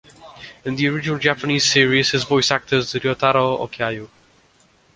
In 0.65 0.77
the 0.77 0.87
original 0.87 1.19
Japanese 1.19 1.63
series, 1.63 2.09
his 2.09 2.23
voice 2.23 2.49
actor 2.49 2.77
is 2.77 2.91
Ryotaro 2.91 3.59
Okiayu. 3.59 4.09